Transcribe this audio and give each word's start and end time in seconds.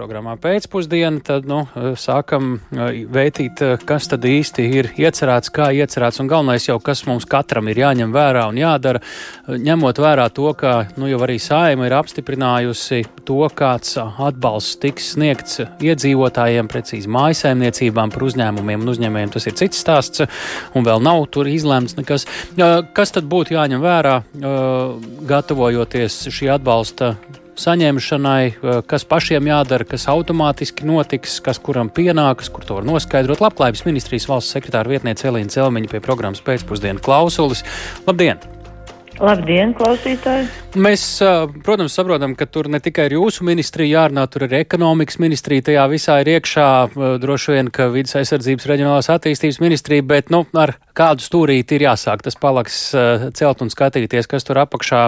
programmā 0.00 0.36
pēcpusdiena, 0.40 1.20
tad 1.24 1.44
nu, 1.48 1.60
sākam 2.00 2.54
vētīt, 2.72 3.60
kas 3.84 4.08
tad 4.08 4.24
īsti 4.24 4.64
ir 4.78 4.88
iecerēts, 4.96 5.52
kā 5.52 5.68
iecerēts, 5.76 6.22
un 6.22 6.30
galvenais 6.30 6.64
jau, 6.68 6.78
kas 6.80 7.02
mums 7.08 7.26
katram 7.28 7.68
ir 7.68 7.82
jāņem 7.82 8.14
vērā 8.14 8.46
un 8.48 8.60
jādara, 8.60 9.02
ņemot 9.50 10.00
vērā 10.00 10.28
to, 10.32 10.48
ka 10.56 10.86
nu, 10.96 11.08
jau 11.10 11.20
arī 11.26 11.36
saima 11.42 11.88
ir 11.88 11.96
apstiprinājusi 11.98 13.02
to, 13.28 13.42
kāds 13.56 13.98
atbalsts 14.00 14.78
tiks 14.80 15.12
sniegts 15.16 15.60
iedzīvotājiem, 15.84 16.70
precīzi 16.70 17.10
mājasēmniecībām, 17.12 18.14
par 18.14 18.24
uzņēmumiem 18.30 18.86
un 18.86 18.94
uzņēmējiem. 18.94 19.34
Tas 19.36 19.50
ir 19.50 19.58
cits 19.60 19.84
stāsts, 19.84 20.24
un 20.72 20.86
vēl 20.86 21.04
nav 21.04 21.26
tur 21.34 21.50
izlēmts 21.50 21.98
nekas. 22.00 22.24
Kas 22.96 23.14
tad 23.16 23.28
būtu 23.28 23.58
jāņem 23.58 23.84
vērā, 23.84 24.16
gatavojoties 25.34 26.22
šī 26.32 26.54
atbalsta 26.56 27.14
saņemšanai, 27.58 28.44
eh, 28.52 28.82
kas 28.86 29.04
pašiem 29.04 29.50
jādara, 29.50 29.88
kas 29.88 30.06
automātiski 30.06 30.84
notiks, 30.84 31.40
kas 31.42 31.58
kuram 31.58 31.90
pienākas, 31.90 32.52
kur 32.52 32.64
to 32.64 32.74
var 32.74 32.84
noskaidrot. 32.84 33.40
Labklājības 33.40 33.86
ministrijas 33.86 34.28
valsts 34.28 34.54
sekretāra 34.54 34.88
vietniece 34.88 35.28
Elīna 35.28 35.50
Celmiņa 35.50 35.90
pie 35.90 36.00
programmas 36.00 36.40
pēcpusdienu 36.40 37.00
klausulis. 37.00 37.64
Labdien! 38.06 38.59
Labdien, 39.20 39.74
klausītāji! 39.76 40.48
Mēs, 40.80 41.02
protams, 41.66 41.96
saprotam, 41.98 42.36
ka 42.38 42.46
tur 42.46 42.68
ne 42.70 42.78
tikai 42.80 43.08
ir 43.08 43.16
jūsu 43.16 43.42
ministrija 43.42 44.04
jārunā, 44.04 44.22
tur 44.30 44.44
ir 44.46 44.52
ekonomikas 44.60 45.18
ministrija, 45.18 45.64
tajā 45.66 45.86
visā 45.90 46.20
ir 46.22 46.30
iekšā 46.36 46.66
droši 47.20 47.56
vien, 47.56 47.70
ka 47.74 47.88
vidas 47.90 48.14
aizsardzības 48.20 48.68
reģionālās 48.70 49.10
attīstības 49.10 49.58
ministrija, 49.60 50.04
bet, 50.06 50.30
nu, 50.30 50.44
ar 50.54 50.76
kādu 50.94 51.24
stūrīti 51.24 51.74
ir 51.74 51.88
jāsāk 51.88 52.22
tas 52.22 52.38
palaks 52.38 52.76
celt 53.34 53.64
un 53.64 53.72
skatīties, 53.72 54.28
kas 54.30 54.46
tur 54.46 54.60
apakšā 54.62 55.02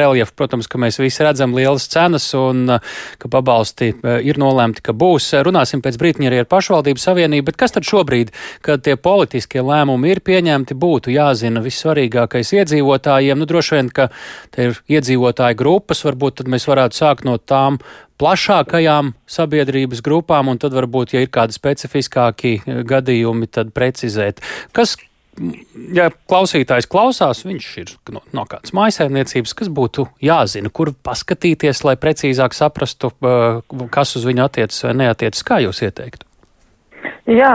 reliefu. 0.00 0.34
Protams, 0.34 0.66
ka 0.66 0.80
mēs 0.82 0.98
visi 0.98 1.22
redzam 1.22 1.54
lielas 1.54 1.86
cenas 1.92 2.26
un 2.34 2.66
ka 3.20 3.30
pabalsti 3.30 3.92
ir 4.26 4.42
nolēmti, 4.42 4.82
ka 4.82 4.96
būs. 4.96 5.30
Runāsim 5.46 5.84
pēc 5.84 6.00
brītņa 6.02 6.32
arī 6.32 6.42
ar 6.42 6.50
pašvaldību 6.50 6.98
savienību, 6.98 7.46
bet 7.46 7.60
kas 7.62 7.78
tad 7.78 7.86
šobrīd, 7.86 8.34
kad 8.66 8.82
tie 8.82 8.98
politiskie 8.98 9.62
lēmumi 9.62 10.16
ir 10.16 10.24
pieņemti, 10.26 10.74
būtu 10.74 11.14
jāzina 11.14 11.62
vissvarīgākais 11.62 12.54
iedzīvotājiem? 12.58 13.29
Nu, 13.38 13.48
droši 13.48 13.76
vien, 13.76 13.90
ka 13.94 14.08
te 14.54 14.70
ir 14.70 14.80
iedzīvotāju 14.98 15.58
grupas, 15.60 16.02
varbūt 16.06 16.40
tad 16.40 16.50
mēs 16.52 16.66
varētu 16.70 16.98
sākt 16.98 17.28
no 17.28 17.36
tām 17.38 17.78
plašākajām 18.20 19.14
sabiedrības 19.30 20.02
grupām, 20.04 20.50
un 20.52 20.60
tad 20.60 20.74
varbūt, 20.76 21.14
ja 21.14 21.24
ir 21.24 21.30
kādi 21.32 21.56
specifiskāki 21.56 22.56
eh, 22.60 22.82
gadījumi, 22.86 23.48
tad 23.52 23.72
precizēt. 23.76 24.42
Kas, 24.76 24.96
ja 25.96 26.10
klausītājs 26.30 26.88
klausās, 26.90 27.44
viņš 27.48 27.68
ir 27.80 27.92
no, 28.14 28.24
no 28.36 28.46
kādas 28.50 28.74
mājsaimniecības, 28.76 29.54
kas 29.56 29.70
būtu 29.72 30.08
jāzina, 30.24 30.72
kur 30.72 30.92
paskatīties, 30.92 31.84
lai 31.88 31.96
precīzāk 32.00 32.56
saprastu, 32.56 33.12
eh, 33.24 33.62
kas 33.94 34.16
uz 34.20 34.26
viņu 34.28 34.44
attiecas 34.48 34.84
vai 34.88 34.96
neatiecas, 35.04 35.46
kā 35.46 35.62
jūs 35.64 35.84
ieteiktu? 35.86 36.26
Jā, 37.30 37.54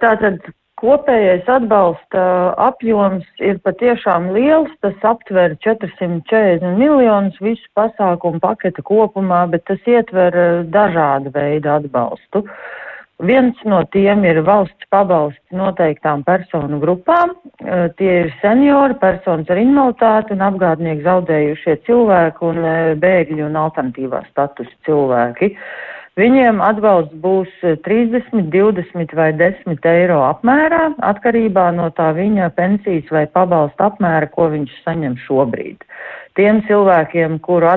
tā 0.00 0.12
tad 0.20 0.44
Kopējais 0.78 1.48
atbalsta 1.50 2.24
apjoms 2.62 3.26
ir 3.42 3.56
patiešām 3.66 4.28
liels, 4.36 4.70
tas 4.84 4.94
aptver 5.10 5.56
440 5.64 6.76
miljonus 6.78 7.38
visu 7.42 7.66
pasākumu 7.74 8.38
paketa 8.44 8.84
kopumā, 8.86 9.40
bet 9.50 9.64
tas 9.66 9.82
ietver 9.90 10.38
eh, 10.38 10.60
dažādu 10.70 11.34
veidu 11.34 11.72
atbalstu. 11.80 12.44
Viens 13.26 13.58
no 13.66 13.80
tiem 13.90 14.22
ir 14.22 14.38
valsts 14.46 14.86
pabalsts 14.94 15.42
noteiktām 15.50 16.22
personu 16.22 16.78
grupām. 16.84 17.34
Eh, 17.58 17.88
tie 17.98 18.14
ir 18.22 18.32
seniori, 18.38 18.94
personas 19.02 19.50
ar 19.50 19.58
invaliditāti 19.58 20.38
un 20.38 20.46
apgādnieku 20.52 21.02
zaudējušie 21.10 21.80
cilvēki 21.90 22.50
un 22.52 22.64
bēgļi 23.02 23.48
un 23.50 23.62
alternatīvā 23.66 24.22
status 24.30 24.70
cilvēki. 24.86 25.56
Uh, 25.58 25.97
Viņiem 26.18 26.58
atbalsts 26.64 27.14
būs 27.22 27.50
30, 27.86 28.32
eh, 28.40 28.46
20 28.50 29.12
vai 29.14 29.28
10 29.38 29.84
eiro 29.86 30.18
apmērā, 30.26 30.94
atkarībā 31.06 31.68
no 31.76 31.92
tā 31.94 32.10
viņa 32.16 32.50
pensijas 32.56 33.06
vai 33.14 33.26
pabalsta 33.26 33.92
apmēra, 33.92 34.26
ko 34.32 34.48
viņš 34.50 34.72
saņem 34.82 35.14
šobrīd. 35.28 35.86
Tiem 36.38 36.62
cilvēkiem, 36.68 37.40
kuru 37.42 37.72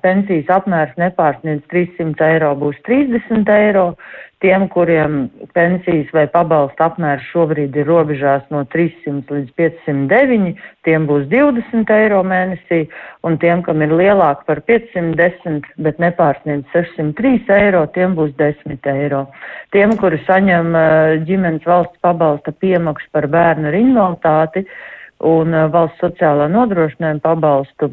pensijas 0.00 0.48
apmērs 0.56 0.96
nepārsniedz 0.96 1.66
300 1.68 2.30
eiro, 2.32 2.54
būs 2.56 2.78
30 2.88 3.50
eiro, 3.52 3.90
Tiem, 4.40 4.70
kuriem 4.72 5.26
pensijas 5.52 6.08
vai 6.16 6.22
pabalsta 6.32 6.86
apmērs 6.86 7.26
šobrīd 7.28 7.74
ir 7.76 7.84
robežās 7.84 8.46
no 8.48 8.62
300 8.72 9.34
līdz 9.36 9.50
509, 9.60 10.54
tiem 10.88 11.04
būs 11.10 11.26
20 11.28 11.92
eiro 11.92 12.22
mēnesī, 12.24 12.78
un 13.20 13.36
tiem, 13.42 13.60
kam 13.66 13.84
ir 13.84 13.92
lielāk 13.92 14.46
par 14.48 14.62
510, 14.70 15.68
bet 15.84 16.00
nepārsniedz 16.00 16.64
603 16.72 17.52
eiro, 17.58 17.84
tiem 17.92 18.16
būs 18.16 18.32
10 18.40 18.88
eiro. 18.94 19.26
Tiem, 19.76 19.92
kuri 20.00 20.22
saņem 20.24 20.72
eh, 20.72 21.18
ģimenes 21.28 21.68
valsts 21.68 22.00
pabalsta 22.00 22.56
piemaksu 22.64 23.12
par 23.12 23.28
bērnu 23.28 23.68
ar 23.68 23.76
invaliditāti 23.76 24.64
un 25.26 25.54
eh, 25.54 25.66
valsts 25.72 26.00
sociālā 26.02 26.48
nodrošinājuma 26.52 27.22
pabalstu, 27.24 27.90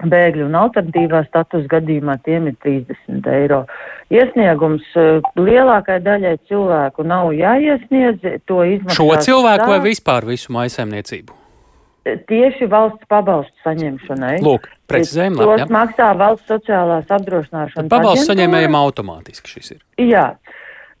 bēgļu 0.00 0.46
un 0.46 0.56
alternatīvā 0.56 1.24
status 1.26 1.66
gadījumā 1.68 2.16
tiem 2.24 2.48
ir 2.48 2.56
30 2.64 3.26
eiro. 3.34 3.64
Iesniegums 4.12 4.86
eh, 4.98 5.18
lielākai 5.38 6.00
daļai 6.04 6.36
cilvēku 6.50 7.04
nav 7.06 7.34
jāiesniedz. 7.36 8.24
Šo 8.94 9.10
cilvēku 9.18 9.66
tā, 9.66 9.70
vai 9.74 9.82
vispār 9.84 10.28
visu 10.28 10.54
maisaimniecību? 10.56 11.36
Tieši 12.00 12.64
valsts 12.72 13.04
pabalstu 13.12 13.52
saņemšanai. 13.66 14.38
Lūk, 14.40 14.70
precizējam, 14.88 15.36
labi. 15.36 15.66
Tos 15.66 15.74
maksā 15.74 16.06
valsts 16.16 16.48
sociālās 16.48 17.10
apdrošināšanas. 17.12 17.90
Pabalstu 17.92 18.30
saņēmējiem 18.30 18.78
automātiski 18.78 19.52
šis 19.52 19.74
ir. 19.76 19.82
Jā. 20.08 20.30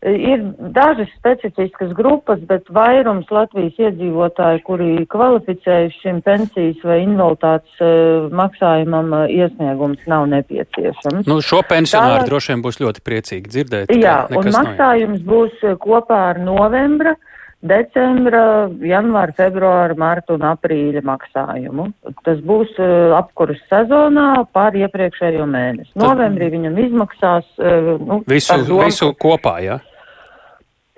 Ir 0.00 0.44
dažas 0.72 1.10
specifiskas 1.18 1.90
grupas, 1.92 2.40
bet 2.48 2.64
vairums 2.72 3.28
Latvijas 3.28 3.76
iedzīvotāji, 3.76 4.62
kuri 4.64 5.02
kvalificējuši 5.12 5.98
šim 6.00 6.22
pensijas 6.24 6.78
vai 6.88 7.02
invaliditātes 7.02 7.82
uh, 7.84 8.30
maksājumam, 8.32 9.12
uh, 9.12 9.26
iesniegums 9.28 10.00
nav 10.08 10.24
nepieciešams. 10.32 11.28
Nu, 11.28 11.42
šo 11.44 11.60
pensionāru 11.68 12.22
Tā, 12.24 12.30
droši 12.30 12.54
vien 12.54 12.62
būs 12.64 12.80
ļoti 12.80 13.04
priecīgi 13.04 13.52
dzirdēt. 13.52 13.92
Jā, 13.92 14.22
un 14.32 14.48
maksājums 14.48 15.20
nav. 15.20 15.26
būs 15.28 15.68
kopā 15.84 16.22
ar 16.30 16.40
novembra, 16.48 17.12
decembra, 17.60 18.70
janvāra, 18.80 19.36
februāra, 19.36 19.98
marta 20.00 20.32
un 20.38 20.48
aprīļa 20.48 21.04
maksājumu. 21.12 21.90
Tas 22.24 22.40
būs 22.40 22.72
uh, 22.80 23.18
apkuras 23.20 23.60
sezonā 23.68 24.46
pār 24.56 24.80
iepriekšējo 24.80 25.44
mēnesi. 25.44 25.92
Novembrī 26.00 26.48
viņam 26.56 26.82
izmaksās. 26.88 27.52
Uh, 27.60 27.92
nu, 28.00 28.22
visu, 28.24 28.62
domu, 28.64 28.86
visu 28.88 29.12
kopā, 29.20 29.58
jā? 29.60 29.76
Ja? 29.76 29.89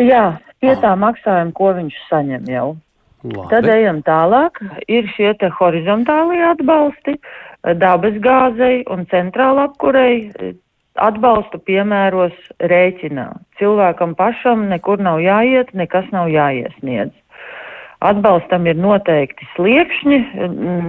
Jā, 0.06 0.24
pie 0.62 0.74
tā 0.82 0.94
maksājuma, 0.98 1.54
ko 1.56 1.72
viņš 1.78 2.00
saņem 2.08 2.48
jau. 2.52 2.68
Labi. 3.22 3.46
Tad 3.52 3.68
ejam 3.70 4.02
tālāk. 4.02 4.58
Ir 4.90 5.06
šie 5.14 5.30
te 5.38 5.50
horizontālie 5.60 6.42
atbalsti 6.42 7.14
dabas 7.78 8.18
gāzei 8.24 8.82
un 8.90 9.06
centrāla 9.12 9.68
apkurei. 9.70 10.32
Atbalstu 11.00 11.56
piemēros 11.64 12.34
rēķinā. 12.68 13.28
Cilvēkam 13.56 14.12
pašam 14.18 14.66
nekur 14.68 15.00
nav 15.00 15.22
jāiet, 15.24 15.70
nekas 15.72 16.10
nav 16.12 16.28
jāiesniedz. 16.28 17.14
Atbalstam 18.02 18.66
ir 18.66 18.78
noteikti 18.82 19.46
sliekšņi. 19.54 20.18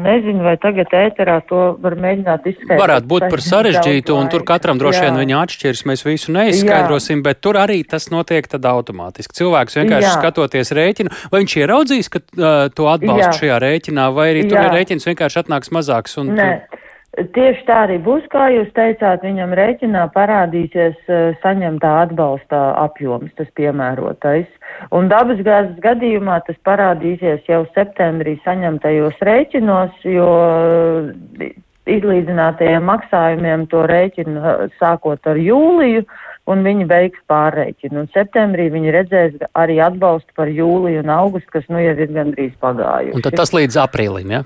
Nezinu, 0.04 0.42
vai 0.46 0.56
tagad 0.62 0.94
ēterā 0.98 1.38
to 1.50 1.62
var 1.84 1.96
mēģināt 2.02 2.48
izskaidrot. 2.50 2.82
Varētu 2.82 3.10
būt 3.12 3.28
par 3.30 3.44
sarežģītu, 3.46 4.18
un 4.18 4.32
tur 4.34 4.46
katram 4.48 4.82
droši 4.82 5.06
vien 5.06 5.20
viņa 5.22 5.42
atšķirs. 5.46 5.86
Mēs 5.90 6.06
visu 6.08 6.34
neizskaidrosim, 6.36 7.22
Jā. 7.22 7.28
bet 7.30 7.42
tur 7.46 7.60
arī 7.62 7.82
tas 7.88 8.10
notiek 8.14 8.50
tad 8.50 8.66
automātiski. 8.70 9.38
Cilvēks 9.44 9.80
vienkārši 9.82 10.10
Jā. 10.10 10.16
skatoties 10.18 10.74
rēķinu, 10.74 11.14
vai 11.32 11.44
viņš 11.44 11.58
ieraudzīs, 11.62 12.12
ka 12.14 12.24
uh, 12.24 12.54
to 12.74 12.90
atbalstu 12.90 13.30
Jā. 13.30 13.34
šajā 13.42 13.60
rēķinā, 13.68 14.10
vai 14.16 14.32
arī 14.34 14.48
tur 14.50 14.62
ir 14.64 14.74
rēķins 14.80 15.12
vienkārši 15.12 15.44
atnāks 15.46 15.74
mazāks. 15.76 16.18
Un, 16.22 16.34
Nē. 16.38 16.50
Tur... 16.66 16.83
Tieši 17.14 17.62
tā 17.68 17.76
arī 17.86 18.00
būs, 18.02 18.24
kā 18.34 18.48
jūs 18.50 18.72
teicāt, 18.74 19.22
viņam 19.22 19.52
rēķinā 19.54 20.08
parādīsies 20.16 20.96
uh, 21.06 21.36
saņemtā 21.44 21.92
atbalsta 22.08 22.62
apjoms, 22.82 23.30
tas 23.38 23.52
piemērotais. 23.54 24.48
Un 24.90 25.12
dabasgāzes 25.12 25.78
gadījumā 25.84 26.40
tas 26.48 26.58
parādīsies 26.66 27.46
jau 27.46 27.62
septembrī 27.76 28.40
saņemtajos 28.48 29.22
rēķinos, 29.30 30.02
jo 30.10 30.26
uh, 30.26 31.54
izlīdzinātajiem 31.86 32.90
maksājumiem 32.90 33.70
to 33.70 33.86
rēķinu 33.94 34.42
uh, 34.42 34.68
sākot 34.82 35.30
ar 35.30 35.38
jūliju, 35.38 36.08
un 36.50 36.66
viņi 36.66 36.90
veiks 36.90 37.22
pārreķinu. 37.30 38.08
Un 38.08 38.12
septembrī 38.18 38.72
viņi 38.74 38.98
redzēs 38.98 39.40
arī 39.54 39.78
atbalstu 39.86 40.34
par 40.34 40.50
jūliju 40.50 41.06
un 41.06 41.14
augustu, 41.14 41.60
kas 41.60 41.70
nu 41.70 41.78
jau 41.78 41.94
ir 41.94 42.10
gandrīz 42.10 42.58
pagājuši. 42.58 43.20
Un 43.22 43.30
tad 43.30 43.38
tas 43.38 43.54
līdz 43.54 43.84
aprīlim, 43.86 44.40
ja? 44.40 44.46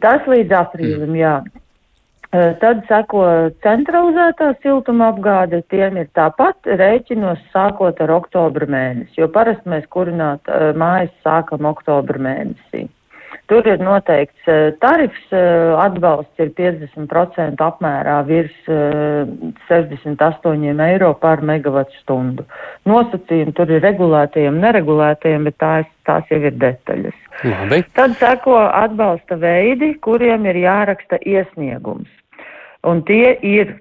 Tas 0.00 0.24
līdz 0.24 0.62
aprīlim, 0.64 1.10
mm. 1.12 1.20
jā. 1.20 1.40
Tad 2.30 2.84
seko 2.86 3.24
centralizētā 3.64 4.52
siltuma 4.62 5.08
apgāde, 5.10 5.64
tiem 5.72 5.96
ir 5.98 6.06
tāpat 6.14 6.68
rēķinos 6.78 7.40
sākot 7.50 7.98
ar 8.04 8.12
oktobra 8.14 8.68
mēnesi, 8.70 9.18
jo 9.18 9.26
parasti 9.34 9.72
mēs 9.72 9.88
kurināt 9.90 10.46
mājas 10.78 11.10
sākam 11.26 11.66
oktobra 11.72 12.22
mēnesī. 12.22 12.86
Tur 13.50 13.66
ir 13.66 13.82
noteikts 13.82 14.46
tarifs, 14.82 15.24
atbalsts 15.82 16.42
ir 16.42 16.52
50% 16.58 17.62
apmērā 17.66 18.20
virs 18.28 18.54
68 19.68 20.84
eiro 20.86 21.10
par 21.18 21.42
megavatu 21.46 21.94
stundu. 22.02 22.46
Nosacījumi 22.90 23.54
tur 23.58 23.70
ir 23.74 23.82
regulētajiem, 23.86 24.60
neregulētajiem, 24.62 25.50
bet 25.50 25.58
tās, 25.62 25.90
tās 26.06 26.30
jau 26.30 26.40
ir 26.42 26.56
detaļas. 26.62 27.18
Labi. 27.46 27.82
Tad 27.98 28.16
seko 28.20 28.56
atbalsta 28.68 29.38
veidi, 29.40 29.94
kuriem 30.04 30.46
ir 30.50 30.62
jāraksta 30.62 31.18
iesniegums. 31.26 32.10
Un 32.86 33.02
tie 33.08 33.34
ir 33.44 33.76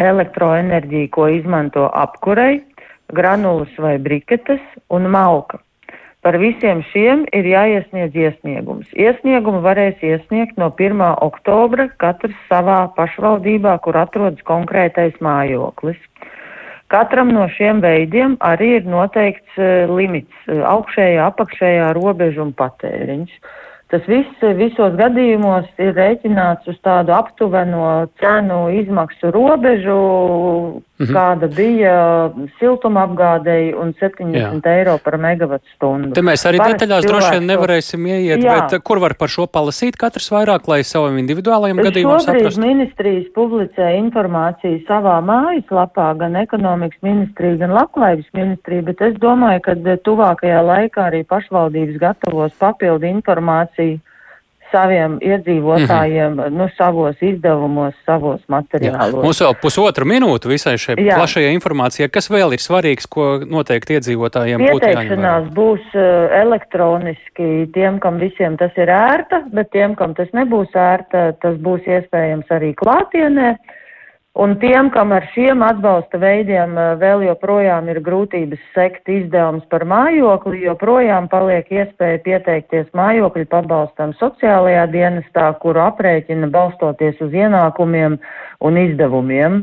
elektroenerģija, 0.00 1.10
ko 1.12 1.28
izmanto 1.32 1.88
apkurei, 1.88 2.60
granulas 3.12 3.72
vai 3.78 3.98
briketes 3.98 4.62
un 4.90 5.10
malka. 5.12 5.60
Par 6.22 6.36
visiem 6.38 6.84
šiem 6.92 7.24
ir 7.34 7.46
jāiesniedz 7.50 8.14
iesniegums. 8.14 8.86
Iesniegumu 8.94 9.58
varēs 9.64 9.98
iesniegt 10.06 10.54
no 10.60 10.68
1. 10.70 11.00
oktobra 11.26 11.88
katrs 11.98 12.36
savā 12.46 12.84
pašvaldībā, 12.94 13.74
kur 13.82 13.98
atrodas 13.98 14.44
konkrētais 14.46 15.18
mājoklis. 15.18 15.98
Katram 16.94 17.32
no 17.34 17.48
šiem 17.56 17.80
veidiem 17.82 18.36
arī 18.44 18.76
ir 18.76 18.86
noteikts 18.86 19.58
uh, 19.58 19.90
limits 19.90 20.46
uh,- 20.46 20.62
augšējā, 20.76 21.26
apakšējā 21.32 21.90
robeža 21.98 22.44
un 22.44 22.54
patēriņš. 22.54 23.34
Tas 23.92 24.06
viss 24.08 24.44
visos 24.56 24.94
gadījumos 24.96 25.66
ir 25.76 25.92
rēķināts 25.92 26.70
uz 26.72 26.78
tādu 26.80 27.12
aptuveno 27.12 28.08
cenu 28.22 28.62
izmaksu 28.72 29.32
robežu, 29.34 29.98
-hmm. 31.02 31.16
kāda 31.16 31.48
bija 31.52 31.94
siltuma 32.58 33.04
apgādēji 33.06 33.72
un 33.78 33.92
70 33.98 34.36
Jā. 34.36 34.50
eiro 34.72 34.96
par 35.02 35.16
megavatu 35.20 35.66
stundu. 35.74 36.12
Te 36.16 36.24
mēs 36.24 36.44
arī 36.48 36.60
Parasti 36.62 36.86
detaļās 36.86 37.08
droši 37.08 37.30
vien 37.36 37.48
nevarēsim 37.50 38.06
ieiet, 38.08 38.44
Jā. 38.44 38.56
bet 38.70 38.84
kur 38.86 39.02
var 39.02 39.14
par 39.18 39.32
šo 39.32 39.46
palasīt 39.50 39.98
katrs 40.00 40.30
vairāk, 40.32 40.68
lai 40.70 40.82
savam 40.86 41.18
individuālajam 41.20 41.82
gadījumam 41.82 42.22
saprastu? 42.22 42.54
Šobrīd 42.54 42.66
ministrijas 42.66 43.28
publicē 43.36 43.92
informāciju 43.98 44.82
savā 44.88 45.18
mājaslapā, 45.26 46.08
gan 46.20 46.38
ekonomikas 46.42 47.02
ministrija, 47.06 47.58
gan 47.64 47.74
labklājības 47.78 48.30
ministrija, 48.38 48.86
bet 48.90 49.04
es 49.08 49.18
domāju, 49.22 49.64
ka 49.66 49.76
tuvākajā 50.06 50.62
laikā 50.66 51.08
arī 51.10 51.22
pašvaldības 51.28 52.00
gatavos 52.02 52.54
papildu 52.60 53.10
informāciju 53.10 53.81
saviem 54.72 55.18
iedzīvotājiem, 55.20 56.32
mm 56.32 56.40
-hmm. 56.40 56.54
nu, 56.56 56.68
savos 56.78 57.16
izdevumos, 57.20 57.94
savos 58.06 58.40
materiālos. 58.48 59.18
Jā. 59.18 59.24
Mums 59.26 59.42
vēl 59.44 59.56
pusotra 59.60 60.06
minūte 60.08 60.48
visai 60.48 60.78
šai 60.80 60.96
Jā. 60.96 61.18
plašajai 61.20 61.52
informācijai. 61.58 62.08
Kas 62.08 62.30
vēl 62.32 62.56
ir 62.56 62.62
svarīgs, 62.64 63.08
ko 63.08 63.26
noteikti 63.56 63.98
iedzīvotājiem 63.98 64.64
būtu 64.64 64.72
jāņem? 64.72 64.80
Pieteikšanās 64.80 65.52
būs 65.58 65.84
uh, 65.92 66.32
elektroniski 66.40 67.50
tiem, 67.76 68.00
kam 68.00 68.16
visiem 68.22 68.56
tas 68.56 68.72
ir 68.76 68.88
ērta, 68.88 69.44
bet 69.52 69.70
tiem, 69.76 69.94
kam 69.94 70.14
tas 70.14 70.32
nebūs 70.32 70.72
ērta, 70.74 71.32
tas 71.42 71.60
būs 71.60 71.84
iespējams 71.86 72.48
arī 72.48 72.72
klātienē. 72.74 73.52
Uh, 73.52 73.78
Un 74.32 74.54
tiem, 74.56 74.88
kam 74.88 75.10
ar 75.12 75.26
šiem 75.34 75.60
atbalsta 75.60 76.16
veidiem 76.16 76.72
eh, 76.80 76.92
vēl 77.00 77.26
joprojām 77.26 77.90
ir 77.92 78.00
grūtības 78.00 78.62
sekt 78.72 79.10
izdevums 79.12 79.66
par 79.68 79.84
mājokli, 79.84 80.62
joprojām 80.64 81.28
paliek 81.28 81.68
iespēja 81.68 82.22
pieteikties 82.24 82.88
mājokļu 82.96 83.44
pabalstam 83.52 84.14
sociālajā 84.20 84.86
dienestā, 84.94 85.50
kuru 85.60 85.84
aprēķina 85.84 86.48
balstoties 86.54 87.20
uz 87.20 87.36
ienākumiem 87.36 88.16
un 88.64 88.80
izdevumiem. 88.86 89.60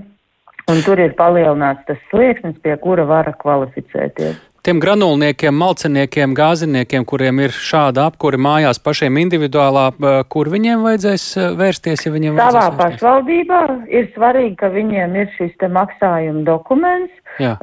Un 0.69 0.86
tur 0.86 1.01
ir 1.01 1.18
palielināts 1.18 1.89
tas 1.89 2.06
slieksnis, 2.12 2.62
pie 2.62 2.77
kura 2.77 3.07
var 3.10 3.33
kvalificēties 3.42 4.38
tiem 4.65 4.79
granulniekiem, 4.83 5.56
malceniekiem, 5.56 6.33
gāziniekiem, 6.38 7.06
kuriem 7.07 7.39
ir 7.45 7.56
šāda 7.56 8.09
apkuri 8.09 8.39
mājās 8.41 8.81
pašiem 8.83 9.19
individuālā, 9.23 9.89
kur 10.31 10.50
viņiem 10.51 10.83
vajadzēs 10.85 11.25
vērsties, 11.59 12.06
ja 12.06 12.13
viņiem 12.15 12.35
Savā 12.35 12.50
vajadzēs 12.50 12.67
vērsties? 12.67 13.00
pašvaldībā 13.00 13.61
ir 13.94 14.11
svarīgi, 14.17 14.56
ka 14.59 14.71
viņiem 14.73 15.15
ir 15.21 15.31
šis 15.38 15.56
te 15.61 15.71
maksājuma 15.71 16.45
dokuments 16.47 17.15
Jā. 17.39 17.53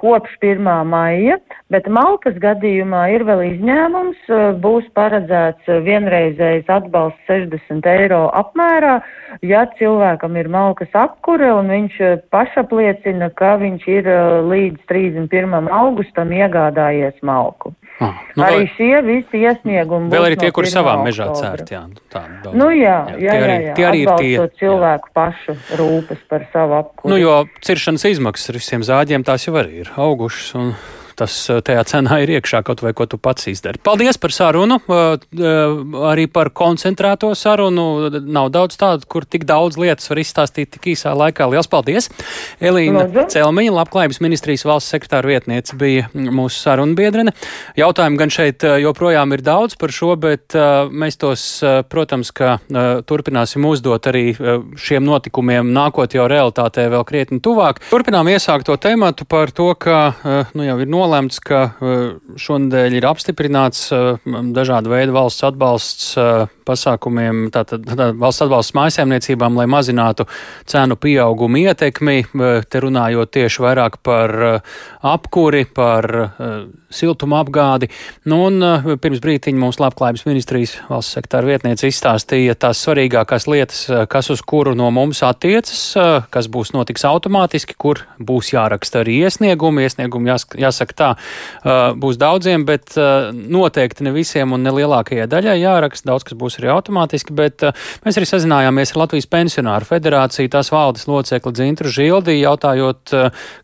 kopš 0.00 0.32
1. 0.40 0.62
maija, 0.88 1.36
bet 1.74 1.88
Maltas 1.92 2.38
gadījumā 2.40 3.02
ir 3.12 3.24
vēl 3.26 3.42
izņēmums, 3.50 4.30
būs 4.62 4.86
paredzēts 4.96 5.66
vienreizējs 5.84 6.70
atbalsts 6.72 7.26
60 7.28 7.88
eiro 7.90 8.22
apmērā, 8.38 9.00
ja 9.44 9.66
cilvēkam 9.76 10.38
ir 10.40 10.48
malkas 10.48 10.94
apkure 10.96 11.50
un 11.58 11.68
viņš 11.74 11.98
pašapliecina, 12.32 13.28
ka 13.36 13.56
viņš 13.60 13.88
ir 13.98 14.08
līdz 14.46 14.86
31. 14.88 15.68
augustam 15.74 16.32
iegādājis 16.32 16.45
iegādājies 16.46 17.20
malku. 17.26 17.74
Ah, 17.96 18.18
nu 18.36 18.44
arī 18.44 18.66
šie 18.76 18.98
visi 19.06 19.40
iesniegumi. 19.40 20.10
Vēl 20.12 20.26
arī 20.28 20.36
tie, 20.36 20.50
kur 20.52 20.66
savā 20.68 20.98
mežā 21.00 21.30
cērt, 21.32 21.70
jā. 21.72 21.80
Tā, 22.12 22.26
daudz. 22.44 22.56
Nu 22.58 22.68
jā, 22.68 22.98
jā, 23.16 23.32
jā, 23.32 23.36
jā, 23.40 23.56
jā. 23.70 23.76
Tie 23.78 23.86
arī 23.88 24.02
ir 24.04 24.10
tie. 24.20 24.34
cilvēku 24.60 25.08
jā. 25.08 25.14
pašu 25.16 25.56
rūpes 25.80 26.20
par 26.28 26.44
savu 26.52 26.76
apkuri. 26.82 27.12
Nu, 27.14 27.16
jo 27.22 27.38
ciršanas 27.64 28.04
izmaksas 28.10 28.52
ar 28.52 28.60
visiem 28.60 28.84
zāģiem 28.84 29.24
tās 29.24 29.48
jau 29.48 29.56
arī 29.56 29.80
ir 29.86 29.92
augušas. 29.96 30.52
Un 30.60 30.74
tas 31.16 31.34
eh, 31.50 31.60
tajā 31.64 31.84
cenā 31.88 32.20
ir 32.24 32.34
iekšā 32.36 32.62
kaut 32.66 32.82
vai 32.84 32.92
ko 32.96 33.06
tu 33.08 33.18
pats 33.20 33.48
izdari. 33.50 33.80
Paldies 33.84 34.18
par 34.20 34.34
sarunu, 34.34 34.78
eh, 34.84 35.24
eh, 35.36 35.76
arī 36.12 36.26
par 36.32 36.52
koncentrēto 36.56 37.32
sarunu. 37.38 37.86
Nav 38.20 38.50
daudz 38.54 38.78
tādu, 38.80 39.08
kur 39.08 39.24
tik 39.24 39.46
daudz 39.48 39.78
lietas 39.80 40.10
var 40.12 40.20
izstāstīt 40.22 40.74
tik 40.76 40.90
īsā 40.94 41.14
laikā. 41.16 41.48
Lielas 41.50 41.70
paldies! 41.70 42.10
Elīna 42.60 43.06
Celmiņa, 43.32 43.74
labklājības 43.80 44.20
ministrijas 44.24 44.66
valsts 44.68 44.92
sekretāra 44.94 45.32
vietniece, 45.32 45.76
bija 45.78 46.10
mūsu 46.14 46.60
sarunbiedrene. 46.60 47.34
Jautājumi 47.78 48.20
gan 48.20 48.32
šeit 48.32 48.64
joprojām 48.82 49.32
ir 49.36 49.44
daudz 49.46 49.76
par 49.80 49.92
šo, 49.94 50.14
bet 50.20 50.54
mēs 50.56 51.18
tos, 51.20 51.44
protams, 51.90 52.32
ka 52.36 52.56
turpināsim 53.08 53.64
uzdot 53.68 54.08
arī 54.10 54.24
šiem 54.80 55.04
notikumiem 55.06 55.72
nākot 55.74 56.16
jau 56.16 56.26
realitātē 56.30 56.88
vēl 56.92 57.04
krietni 57.08 57.40
tuvāk. 57.44 57.82
Turpinām 57.90 58.28
iesākt 58.32 58.68
to 58.68 58.76
tematu 58.80 59.26
par 59.28 59.52
to, 59.54 59.72
ka 59.78 60.48
nu, 60.56 60.66
jau 60.66 60.78
ir 60.82 60.90
nolēmts 60.90 61.05
nolēmts, 61.06 61.38
ka 61.46 61.60
uh, 61.70 62.16
šonadēļ 62.40 62.98
ir 62.98 63.06
apstiprināts 63.08 63.86
uh, 63.94 64.18
dažāda 64.56 64.90
veida 64.90 65.14
valsts 65.14 65.46
atbalsts 65.46 66.08
uh, 66.18 66.50
pasākumiem, 66.66 67.46
tātad 67.54 67.86
tā, 67.86 68.10
valsts 68.18 68.44
atbalsts 68.46 68.74
mājasēmniecībām, 68.76 69.58
lai 69.58 69.68
mazinātu 69.70 70.26
cenu 70.66 70.98
pieaugumu 70.98 71.62
ietekmi, 71.62 72.18
te 72.66 72.82
runājot 72.82 73.32
tieši 73.38 73.62
vairāk 73.62 74.00
par 74.06 74.34
apkuri, 75.06 75.64
par 75.70 76.10
siltuma 76.96 77.42
apgādi. 77.44 77.90
Nu, 78.28 78.46
un 78.48 78.96
pirms 79.02 79.20
brītiņa 79.24 79.60
mūsu 79.60 79.82
labklājības 79.84 80.26
ministrijas 80.28 80.76
valsts 80.88 81.16
sektāra 81.18 81.48
vietniece 81.50 81.90
izstāstīja 81.90 82.56
tās 82.58 82.80
svarīgākās 82.84 83.46
lietas, 83.50 83.84
kas 84.12 84.30
uz 84.32 84.42
kuru 84.46 84.74
no 84.78 84.88
mums 84.94 85.22
attiecas, 85.26 85.82
kas 86.32 86.48
būs 86.52 86.72
notiks 86.76 87.06
automātiski, 87.08 87.76
kur 87.78 88.02
būs 88.18 88.52
jāraksta 88.54 89.02
arī 89.04 89.20
iesniegumi. 89.26 89.84
Iesniegumi 89.86 90.32
jās, 90.32 90.46
jāsaka 90.56 90.96
tā, 90.96 91.10
būs 92.00 92.18
daudziem, 92.20 92.66
bet 92.68 92.96
noteikti 92.96 94.06
ne 94.06 94.14
visiem 94.16 94.56
un 94.56 94.64
ne 94.66 94.72
lielākajai 94.76 95.28
daļai 95.30 95.58
jāraksta. 95.60 96.10
Daudz 96.10 96.26
kas 96.28 96.38
būs 96.38 96.58
arī 96.60 96.70
automātiski, 96.74 97.34
bet 97.36 97.64
mēs 98.04 98.18
arī 98.18 98.28
sazinājāmies 98.30 98.94
ar 98.94 99.02
Latvijas 99.04 99.28
pensionāru 99.30 99.88
federāciju, 99.88 100.50
tās 100.52 100.70
valdes 100.72 101.06
locekli 101.10 101.54
Dzintru 101.56 101.92
Žildi, 101.92 102.38
jautājot, 102.40 103.14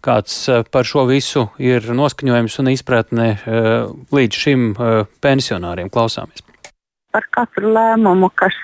kāds 0.04 0.38
par 0.74 0.88
šo 0.88 1.06
visu 1.08 1.46
ir 1.62 1.86
noskaņojums 1.96 2.58
un 2.62 2.70
izpratne 2.72 3.21
līdz 4.12 4.40
šim 4.44 4.72
pensionāriem. 5.22 5.90
Klausāmies! 5.92 6.44
Par 7.12 7.26
katru 7.34 7.74
lēmumu, 7.74 8.30
kas 8.40 8.56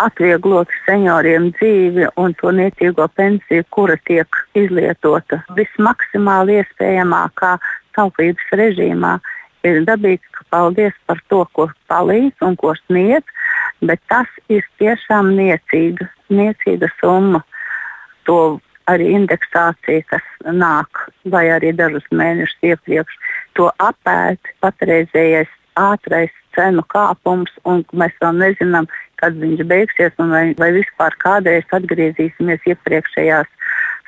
atvieglot 0.00 0.70
senioriem 0.86 1.50
dzīvi 1.58 2.08
un 2.20 2.34
to 2.40 2.52
niecīgo 2.56 3.06
pensiju, 3.16 3.66
kura 3.74 3.98
tiek 4.08 4.38
izlietota 4.58 5.42
vismaksimāli 5.58 6.60
iespējamākā 6.62 7.56
taupības 7.96 8.56
režīmā. 8.58 9.18
Ir 9.68 9.84
dabīgi, 9.86 10.24
ka 10.34 10.46
paldies 10.50 10.96
par 11.06 11.20
to, 11.30 11.44
ko 11.54 11.68
palīdz 11.92 12.42
un 12.42 12.56
ko 12.58 12.72
sniedz, 12.80 13.28
bet 13.84 14.00
tas 14.10 14.30
ir 14.50 14.66
tiešām 14.82 15.34
niecīga, 15.36 16.08
niecīga 16.32 16.90
summa. 16.98 17.44
To 18.26 18.58
arī 18.90 19.12
indeksācija, 19.16 20.04
kas 20.10 20.28
nāk, 20.46 21.06
vai 21.24 21.46
arī 21.54 21.72
dažus 21.76 22.06
mēnešus 22.10 22.72
iepriekš, 22.72 23.18
to 23.58 23.70
apēd 23.82 24.40
patreizējais 24.64 25.50
ātrais 25.78 26.32
cenu 26.56 26.84
kāpums, 26.92 27.52
un 27.68 27.84
mēs 27.96 28.14
vēl 28.20 28.36
nezinām, 28.40 28.88
kad 29.20 29.36
viņš 29.38 29.64
beigsies, 29.70 30.14
vai, 30.18 30.50
vai 30.58 30.70
vispār 30.74 31.14
kādreiz 31.22 31.66
atgriezīsimies 31.72 32.64
iepriekšējās 32.74 33.48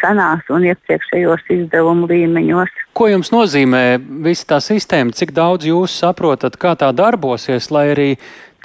cenās 0.02 0.48
un 0.52 0.66
iepriekšējos 0.68 1.46
izdevumu 1.54 2.08
līmeņos. 2.10 2.72
Ko 2.98 3.08
jums 3.08 3.30
nozīmē 3.32 3.84
visa 4.26 4.54
tā 4.54 4.60
sistēma? 4.64 5.14
Cik 5.16 5.32
daudz 5.36 5.68
jūs 5.70 5.94
saprotat, 6.02 6.58
kā 6.60 6.74
tā 6.78 6.90
darbosies, 6.96 7.70
lai 7.74 7.86
arī 7.94 8.10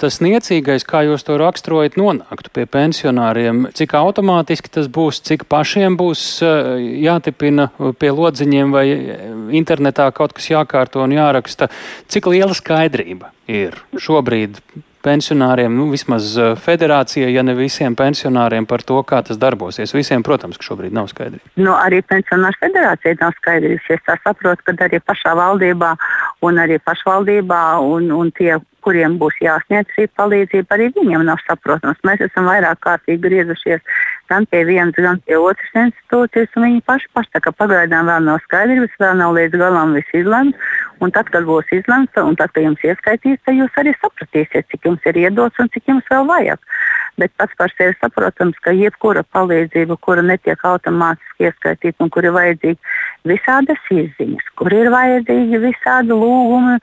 tas 0.00 0.20
niecīgais, 0.24 0.86
kā 0.88 1.04
jūs 1.06 1.24
to 1.26 1.36
raksturojat, 1.40 1.98
nonāktu 2.00 2.52
pie 2.56 2.66
pensionāriem? 2.70 3.66
Cik 3.76 3.94
automātiski 4.00 4.72
tas 4.72 4.90
būs, 4.92 5.22
cik 5.26 5.46
pašiem 5.50 5.98
būs 6.00 6.26
eh, 6.46 6.70
jātipina 7.06 7.70
pie 8.00 8.12
lodziņiem 8.16 8.76
vai 8.76 8.86
internetā 9.60 10.10
kaut 10.16 10.36
kas 10.36 10.50
jākārto 10.52 11.04
un 11.04 11.16
jāraksta? 11.16 11.70
Cik 12.10 12.30
liela 12.32 12.56
skaidrība 12.56 13.34
ir 13.50 13.76
šobrīd 13.98 14.60
pensionāriem, 15.04 15.72
nu, 15.72 15.88
vismaz 15.92 16.34
federācijai, 16.60 17.30
ja 17.32 17.44
ne 17.46 17.54
visiem 17.56 17.96
pensionāriem 17.96 18.66
par 18.68 18.84
to, 18.86 19.00
kā 19.06 19.22
tas 19.26 19.38
darbosies. 19.40 19.94
Visiem, 19.96 20.24
protams, 20.26 20.58
ka 20.60 20.66
šobrīd 20.70 20.94
nav 20.96 21.08
skaidrība. 21.12 21.52
Nu, 21.60 21.72
arī 21.72 22.02
pensionāru 22.06 22.60
federācijai 22.60 23.16
nav 23.20 23.34
skaidrības. 23.38 23.88
Es 23.96 24.04
saprotu, 24.24 24.66
ka 24.66 24.76
arī 24.88 25.00
pašā 25.00 25.34
valdībā 25.38 25.94
un 26.46 26.60
arī 26.60 26.80
pašvaldībā 26.84 27.62
un, 27.86 28.10
un 28.16 28.32
tie 28.36 28.58
kuriem 28.84 29.16
būs 29.20 29.36
jāsniedz 29.44 29.92
šī 29.96 30.06
palīdzība, 30.18 30.76
arī 30.76 30.90
viņiem 30.96 31.24
nav 31.28 31.42
saprotams. 31.46 32.00
Mēs 32.06 32.24
esam 32.26 32.48
vairāk 32.50 32.80
kārtīgi 32.86 33.22
griezušies 33.26 33.84
gan 34.30 34.46
pie 34.50 34.62
vienas, 34.68 34.94
gan 34.96 35.20
pie 35.26 35.38
otras 35.38 35.74
institūcijas, 35.86 36.52
un 36.56 36.66
viņi 36.68 36.84
paši 36.86 37.10
pasaka, 37.16 37.42
ka 37.48 37.56
pagaidām 37.62 38.10
vēl 38.10 38.28
nav 38.28 38.40
skaidrības, 38.46 38.94
vēl 39.02 39.18
nav 39.20 39.34
līdz 39.38 39.58
galam 39.62 39.96
viss 39.98 40.16
izlemts. 40.16 40.70
Un 41.00 41.12
tad, 41.16 41.30
kad 41.32 41.46
būs 41.48 41.70
izlemts, 41.72 42.16
un 42.20 42.36
tad, 42.36 42.52
kad 42.52 42.64
jums 42.64 42.82
ieskaitīs, 42.84 43.40
tad 43.46 43.56
jūs 43.56 43.78
arī 43.80 43.94
sapratīsiet, 43.96 44.66
cik 44.68 44.88
jums 44.88 45.06
ir 45.08 45.16
iedots 45.22 45.62
un 45.62 45.70
cik 45.72 45.88
jums 45.88 46.10
vēl 46.12 46.26
vajag. 46.28 46.60
Bet 47.20 47.32
pats 47.40 47.56
par 47.56 47.72
sevi 47.72 47.96
saprotams, 48.00 48.58
ka 48.64 48.74
jebkura 48.76 49.24
palīdzība, 49.34 49.96
kura 50.04 50.24
netiek 50.24 50.60
automātiski 50.64 51.48
ieskaitīta 51.48 52.04
un 52.04 52.12
kur 52.12 52.28
ir 52.28 52.36
vajadzīga 52.36 52.78
visādas 53.28 53.80
izziņas, 53.92 54.46
kur 54.56 54.72
ir 54.72 54.90
vajadzīgi 54.92 55.60
visādi 55.64 56.16
lūgumi, 56.16 56.76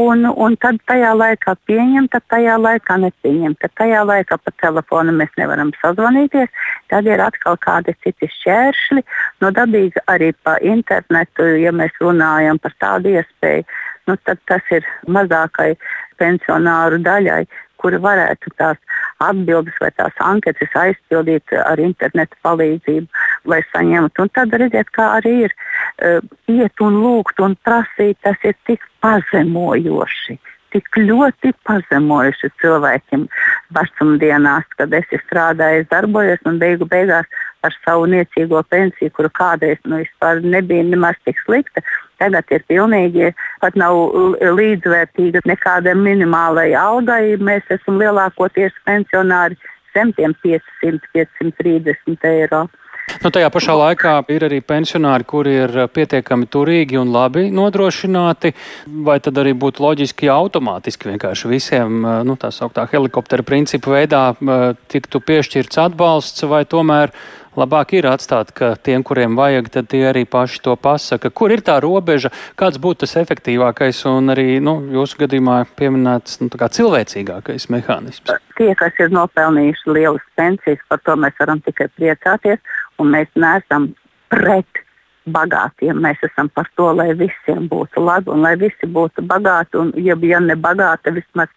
un, 0.00 0.26
un 0.26 0.56
tad 0.62 0.80
tajā 0.90 1.12
laikā 1.18 1.54
pieņemt, 1.68 2.10
tad 2.14 2.26
tajā 2.32 2.56
laikā 2.58 2.96
nepieņemt, 3.04 3.60
tad 3.62 3.74
tajā 3.78 4.02
laikā 4.06 4.38
pa 4.42 4.54
telefonu 4.62 5.14
mēs 5.14 5.34
nevaram 5.38 5.70
sazvanīties, 5.80 6.50
tad 6.90 7.10
ir 7.10 7.22
atkal 7.22 7.58
kādi 7.62 7.94
citi 8.02 8.30
šķēršļi, 8.38 9.04
no 9.44 9.52
dabīgi 9.54 10.02
arī 10.10 10.32
pa 10.42 10.56
internetu, 10.62 11.46
ja 11.62 11.74
mēs 11.74 11.94
runājam 12.02 12.58
par 12.62 12.74
tādu 12.82 13.14
iespēju, 13.14 13.63
nu, 14.08 14.16
tad 14.24 14.40
tas 14.50 14.74
ir 14.74 14.86
mazākai 15.08 15.74
pensionāru 16.20 17.00
daļai, 17.04 17.44
kuri 17.84 18.00
varētu 18.00 18.52
tās 18.56 18.78
atbildes 19.24 19.76
vai 19.82 19.90
tās 19.98 20.16
anketas 20.24 20.72
aizpildīt 20.80 21.52
ar 21.64 21.80
internetu 21.82 22.38
palīdzību, 22.46 23.06
lai 23.52 23.60
saņemtu. 23.72 24.24
Un 24.24 24.32
tad 24.38 24.56
redziet, 24.56 24.90
kā 24.96 25.10
arī 25.18 25.34
ir 25.48 25.54
uh, 25.54 26.24
iet 26.48 26.84
un 26.84 26.98
lūgt 27.04 27.44
un 27.44 27.56
prasīt, 27.66 28.20
tas 28.24 28.40
ir 28.44 28.56
tik 28.68 28.84
pazemojoši. 29.04 30.38
Tik 30.74 30.96
ļoti 30.98 31.52
pazemojuši 31.68 32.50
cilvēkiem 32.62 33.28
vecumdienās, 33.76 34.64
kad 34.74 34.96
es 34.96 35.06
strādāju, 35.26 35.84
darbojos 35.92 36.42
un 36.50 36.58
beigu 36.58 36.88
beigās 36.90 37.28
ar 37.64 37.76
savu 37.84 38.06
niecīgo 38.12 38.62
pensiju, 38.70 39.12
kuru 39.16 39.30
kādreiz 39.32 39.80
nu, 39.88 40.02
nebija 40.44 40.84
nemaz 40.86 41.18
tik 41.24 41.40
slikta, 41.44 41.82
tagad 42.22 42.52
ir 42.54 42.64
pilnīgi, 42.70 43.32
pat 43.62 43.76
nav 43.80 43.96
līdzvērtīga 44.60 45.44
nekādai 45.48 45.96
minimālajai 45.98 46.78
algai. 46.78 47.22
Mēs 47.40 47.68
esam 47.74 47.98
lielākoties 48.02 48.76
pensionāri 48.86 49.58
zem 49.94 50.12
tiem 50.12 50.34
500, 50.44 51.12
530 51.14 52.30
eiro. 52.30 52.66
Nu, 53.20 53.28
tajā 53.28 53.50
pašā 53.52 53.74
laikā 53.76 54.12
ir 54.32 54.46
arī 54.46 54.62
pensionāri, 54.64 55.26
kuri 55.28 55.52
ir 55.66 55.74
pietiekami 55.92 56.48
turīgi 56.50 56.96
un 57.00 57.12
labi 57.12 57.46
nodrošināti. 57.52 58.54
Vai 59.06 59.18
tad 59.24 59.38
arī 59.42 59.52
būtu 59.60 59.84
loģiski, 59.84 60.28
ja 60.30 60.38
automātiski 60.40 61.10
vienkārši 61.12 61.50
visiem 61.52 62.00
nu, 62.26 62.38
tā 62.40 62.50
sauktā 62.54 62.86
helikoptera 62.90 63.44
principu 63.46 63.94
veidā 63.94 64.24
tiktu 64.92 65.20
piešķirts 65.20 65.82
atbalsts, 65.84 66.46
vai 66.48 66.64
tomēr 66.64 67.12
labāk 67.60 67.94
ir 67.98 68.08
atstāt, 68.10 68.52
ka 68.56 68.74
tiem, 68.76 69.04
kuriem 69.06 69.36
vajag, 69.38 69.70
tad 69.76 69.88
tie 69.92 70.04
arī 70.10 70.24
paši 70.28 70.62
to 70.64 70.76
pasaka. 70.76 71.30
Kur 71.30 71.54
ir 71.54 71.64
tā 71.66 71.78
robeža, 71.82 72.32
kāds 72.60 72.80
būtu 72.82 73.04
tas 73.04 73.16
efektīvākais 73.22 74.04
un 74.10 74.34
arī 74.34 74.60
nu, 74.64 74.76
jūsu 74.94 75.24
gadījumā 75.24 75.60
pieminēts 75.78 76.40
nu, 76.42 76.50
cilvēcīgākais 76.50 77.68
mehānisms? 77.74 78.32
Tie, 78.58 78.70
kas 78.78 79.02
ir 79.02 79.12
nopelnījuši 79.14 79.98
lielas 79.98 80.24
pensijas, 80.38 80.82
par 80.88 81.02
to 81.06 81.18
mēs 81.18 81.36
varam 81.40 81.62
tikai 81.64 81.90
priecāties 81.98 82.78
un 82.98 83.14
mēs 83.14 83.30
neesam 83.38 83.92
pret 84.32 84.84
bagātiem. 85.24 86.00
Mēs 86.04 86.20
esam 86.26 86.50
par 86.52 86.68
to, 86.76 86.90
lai 86.92 87.12
visiem 87.16 87.68
būtu 87.70 88.02
labi 88.04 88.32
un 88.34 88.44
lai 88.44 88.54
visi 88.60 88.88
būtu 88.96 89.24
bagāti. 89.28 89.80
Un, 89.80 89.92
ja, 89.96 90.16
ja 90.20 90.40
ne 90.40 90.56
bagāti, 90.56 91.14
vismaz 91.16 91.48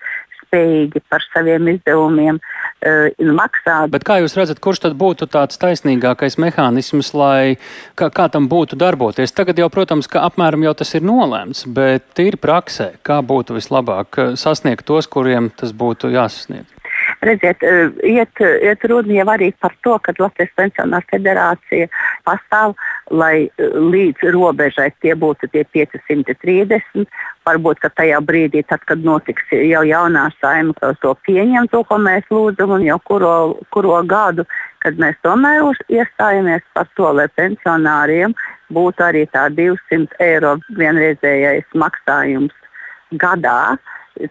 spējīgi 0.47 1.03
par 1.11 1.23
saviem 1.29 1.69
izdevumiem 1.75 2.39
uh, 2.39 3.33
maksāt. 3.37 3.91
Bet 3.93 4.05
kā 4.07 4.19
jūs 4.21 4.37
redzat, 4.39 4.61
kurš 4.63 4.85
tad 4.87 4.97
būtu 4.99 5.29
tāds 5.31 5.59
taisnīgākais 5.61 6.39
mehānisms, 6.41 7.13
lai 7.17 7.57
kā, 7.99 8.09
kā 8.09 8.29
tam 8.33 8.49
būtu 8.51 8.79
darboties? 8.79 9.35
Tagad 9.35 9.59
jau, 9.61 9.69
protams, 9.73 10.09
ka 10.11 10.25
apmēram 10.27 10.65
jau 10.67 10.75
tas 10.77 10.95
ir 10.97 11.05
nolēmts, 11.07 11.67
bet 11.73 12.07
tīri 12.17 12.39
praksē, 12.41 12.93
kā 13.05 13.19
būtu 13.25 13.57
vislabāk 13.57 14.21
eh, 14.23 14.33
sasniegt 14.39 14.87
tos, 14.87 15.09
kuriem 15.11 15.51
tas 15.57 15.75
būtu 15.75 16.13
jāsasniedz? 16.15 16.76
Redziet, 17.19 17.63
eh, 17.63 17.89
iet, 18.03 18.39
iet 18.61 18.83
runa 18.85 19.13
jau 19.13 19.25
arī 19.33 19.49
par 19.59 19.73
to, 19.81 19.95
ka 20.05 20.13
Latvijas 20.19 20.51
pensionāra 20.57 21.05
federācija 21.09 21.87
pastāv, 22.27 22.75
lai 23.09 23.49
eh, 23.49 23.77
līdz 23.93 24.29
robežai 24.35 24.91
tie 25.01 25.15
būtu 25.17 25.49
tie 25.49 25.63
530. 25.73 27.07
Varbūt 27.47 27.81
tajā 27.95 28.19
brīdī, 28.21 28.61
tad, 28.69 28.83
kad 28.85 29.01
notiks 29.01 29.49
jau 29.49 29.81
jaunā 29.87 30.27
saima, 30.37 30.75
to 31.01 31.13
pieņem, 31.25 31.69
to, 31.71 31.81
ko 31.87 31.97
mēs 31.97 32.27
lūdzam, 32.29 32.75
un 32.75 32.85
jau 32.85 32.99
kuro, 33.07 33.33
kuro 33.73 33.97
gadu, 34.03 34.45
kad 34.83 34.99
mēs 35.01 35.17
tomēr 35.25 35.63
iestājamies 35.89 36.61
par 36.75 36.89
to, 36.99 37.07
lai 37.17 37.25
pensionāriem 37.39 38.35
būtu 38.69 39.05
arī 39.07 39.25
tā 39.31 39.47
200 39.49 40.19
eiro 40.21 40.57
vienreizējais 40.77 41.71
maksājums 41.73 42.53
gadā. 43.15 43.77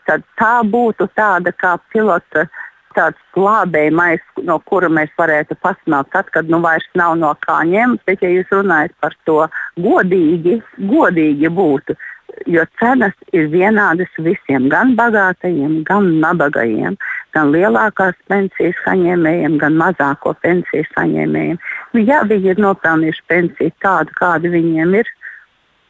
Tad 0.05 0.23
tā 0.37 0.55
būtu 0.67 1.07
tāda 1.15 1.53
kā 1.55 1.77
pilota 1.95 2.43
uh, 2.43 2.63
tāds 2.97 3.21
glābējamais, 3.37 4.25
no 4.49 4.59
kura 4.69 4.89
mēs 4.93 5.13
varētu 5.21 5.59
pasmelt, 5.63 6.11
tad, 6.15 6.31
kad 6.35 6.51
nu 6.53 6.61
vairs 6.65 6.87
nav 6.99 7.17
no 7.21 7.35
kā 7.47 7.61
ņemt. 7.69 8.03
Bet, 8.09 8.25
ja 8.25 8.33
jūs 8.33 8.53
runājat 8.55 8.97
par 9.05 9.17
to 9.29 9.39
godīgi, 9.85 10.61
godīgi 10.91 11.53
būtu, 11.61 11.97
jo 12.51 12.65
cenas 12.81 13.15
ir 13.37 13.49
vienādas 13.53 14.13
visiem, 14.21 14.69
gan 14.73 14.95
bagātajiem, 14.99 15.83
gan 15.89 16.09
nabagajiem, 16.23 16.97
gan 17.37 17.53
lielākās 17.55 18.17
pensijas 18.31 18.79
saņēmējiem, 18.85 19.59
gan 19.63 19.79
mazāko 19.81 20.35
pensiju 20.45 20.89
saņēmējiem. 20.95 21.61
Nu, 21.95 22.03
ja 22.03 22.23
viņi 22.29 22.53
ir 22.55 22.65
nopelnījuši 22.65 23.25
pensiju 23.31 23.77
tādu, 23.85 24.17
kāda 24.19 24.53
viņiem 24.53 24.99
ir, 25.01 25.13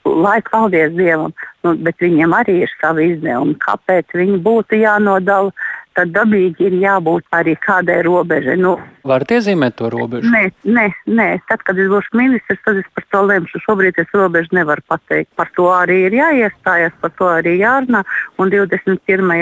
lai 0.06 0.38
paldies 0.50 0.94
Dievam, 0.94 1.34
nu, 1.66 1.74
bet 1.82 1.98
viņiem 2.02 2.34
arī 2.36 2.60
ir 2.64 2.72
savi 2.80 3.10
izdevumi. 3.12 3.56
Kāpēc 3.62 4.14
viņi 4.14 4.38
būtu 4.44 4.78
jānodala? 4.80 5.50
Tad 5.96 6.12
dabīgi 6.14 6.68
ir 6.68 6.76
jābūt 6.82 7.26
arī 7.36 7.56
kādai 7.64 8.02
robežai. 8.06 8.56
Nu, 8.60 8.76
Varat 9.06 9.32
iezīmēt 9.36 9.76
to 9.78 9.88
robežu? 9.92 10.28
Nē, 10.32 10.42
nē, 10.66 10.86
nē. 11.18 11.28
Tad, 11.50 11.62
kad 11.66 11.78
es 11.78 11.88
būšu 11.90 12.18
ministrs, 12.18 12.60
tad 12.66 12.80
es 12.80 12.88
par 12.96 13.06
to 13.14 13.22
lemšu. 13.30 13.62
Šobrīd 13.64 14.00
es 14.02 14.14
robežu 14.16 14.56
nevaru 14.58 14.82
pateikt. 14.90 15.30
Par 15.38 15.50
to 15.56 15.68
arī 15.70 16.02
ir 16.08 16.16
jāiestājas, 16.18 16.96
par 17.00 17.14
to 17.18 17.30
arī 17.30 17.56
jārunā. 17.60 18.02
Un 18.42 18.50
21. 18.52 18.98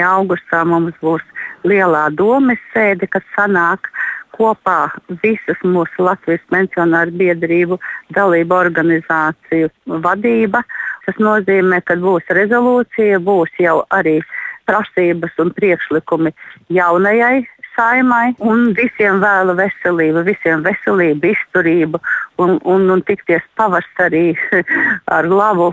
augustā 0.08 0.64
mums 0.68 0.98
būs 1.02 1.24
lielā 1.64 2.06
domes 2.16 2.60
sēde, 2.74 3.08
kas 3.10 3.24
sanāk 3.36 3.88
kopā 4.34 4.90
visas 5.22 5.60
mūsu 5.64 6.04
Latvijas 6.04 6.42
pensionāru 6.52 7.14
biedrību 7.20 7.78
dalību 8.16 8.56
organizāciju 8.58 9.70
vadība. 10.04 10.64
Tas 11.06 11.20
nozīmē, 11.20 11.80
ka 11.86 11.96
būs 12.00 12.28
rezolūcija, 12.36 13.20
būs 13.24 13.52
jau 13.62 13.82
arī 13.94 14.18
prasības 14.68 15.34
un 15.42 15.52
priekšlikumi 15.56 16.32
jaunajai 16.72 17.44
saimai 17.74 18.34
un 18.38 18.68
visiem 18.76 19.20
vēlu 19.22 19.56
veselību, 19.58 20.22
visiem 20.28 20.62
veselību, 20.66 21.32
izturību 21.34 22.00
un, 22.42 22.56
un, 22.62 22.86
un 22.94 23.02
tikties 23.06 23.42
pavasarī 23.58 24.36
ar 25.16 25.28
labu 25.30 25.72